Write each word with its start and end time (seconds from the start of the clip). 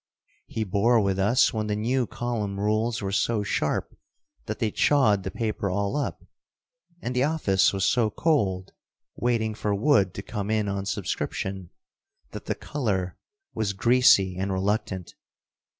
He 0.47 0.63
bore 0.63 0.99
with 0.99 1.19
us 1.19 1.53
when 1.53 1.67
the 1.67 1.75
new 1.75 2.07
column 2.07 2.59
rules 2.59 3.03
were 3.03 3.11
so 3.11 3.43
sharp 3.43 3.95
that 4.47 4.57
they 4.57 4.71
chawed 4.71 5.21
the 5.21 5.29
paper 5.29 5.69
all 5.69 5.95
up, 5.95 6.25
and 7.03 7.15
the 7.15 7.21
office 7.23 7.71
was 7.71 7.85
so 7.85 8.09
cold, 8.09 8.71
waiting 9.15 9.53
for 9.53 9.75
wood 9.75 10.15
to 10.15 10.23
come 10.23 10.49
in 10.49 10.67
on 10.67 10.87
subscription, 10.87 11.69
that 12.31 12.45
the 12.45 12.55
"color" 12.55 13.15
was 13.53 13.73
greasy 13.73 14.35
and 14.39 14.51
reluctant. 14.51 15.13